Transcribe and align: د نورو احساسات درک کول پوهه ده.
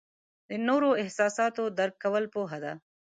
د 0.49 0.51
نورو 0.67 0.89
احساسات 1.01 1.55
درک 1.77 1.95
کول 2.03 2.23
پوهه 2.33 2.59
ده. 2.63 2.73